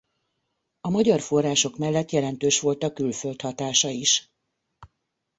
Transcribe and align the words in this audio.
A 0.81 0.89
magyar 0.89 1.21
források 1.21 1.77
mellett 1.77 2.11
jelentős 2.11 2.59
volt 2.59 2.83
a 2.83 2.93
külföld 2.93 3.41
hatása 3.41 3.89
is. 3.89 4.31